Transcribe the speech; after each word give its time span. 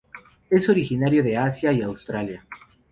Es 0.49 0.67
originario 0.67 1.21
de 1.21 1.37
Asia 1.37 1.71
y 1.71 1.83
Australia. 1.83 2.43